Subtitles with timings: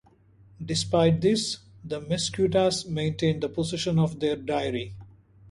[0.65, 4.95] Despite this, the Mesquitas maintained the position of their diary.